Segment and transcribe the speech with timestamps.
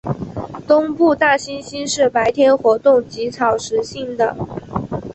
[0.67, 4.35] 东部大猩猩是白天活动及草食性的。